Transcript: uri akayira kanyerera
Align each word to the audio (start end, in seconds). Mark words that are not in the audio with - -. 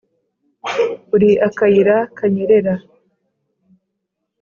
uri 1.15 1.31
akayira 1.47 1.97
kanyerera 2.17 2.73